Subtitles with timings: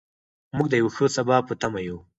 [0.55, 1.97] موږ د یو ښه سبا په تمه یو.